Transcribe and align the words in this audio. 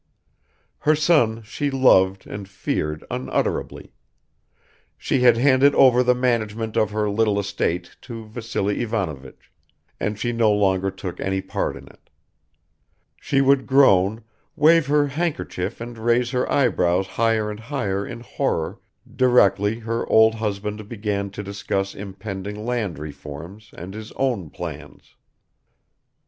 Her 0.79 0.95
son 0.95 1.43
she 1.43 1.69
loved 1.69 2.25
and 2.25 2.49
feared 2.49 3.03
unutterably; 3.11 3.93
she 4.97 5.19
had 5.19 5.37
handed 5.37 5.75
over 5.75 6.01
the 6.01 6.15
management 6.15 6.75
of 6.75 6.89
her 6.89 7.07
little 7.07 7.37
estate 7.39 7.95
to 8.01 8.25
Vassily 8.25 8.81
Ivanovich 8.81 9.51
and 9.99 10.17
she 10.17 10.31
no 10.31 10.51
longer 10.51 10.89
took 10.89 11.19
any 11.19 11.39
part 11.39 11.77
in 11.77 11.85
it; 11.87 12.09
she 13.17 13.41
would 13.41 13.67
groan, 13.67 14.23
wave 14.55 14.87
her 14.87 15.05
handkerchief 15.05 15.79
and 15.79 15.95
raise 15.99 16.31
her 16.31 16.51
eyebrows 16.51 17.05
higher 17.05 17.51
and 17.51 17.59
higher 17.59 18.03
in 18.03 18.21
horror 18.21 18.79
directly 19.15 19.77
her 19.81 20.09
old 20.09 20.33
husband 20.33 20.89
began 20.89 21.29
to 21.29 21.43
discuss 21.43 21.93
impending 21.93 22.65
land 22.65 22.97
reforms 22.97 23.69
and 23.77 23.93
his 23.93 24.11
own 24.13 24.49
plans. 24.49 25.13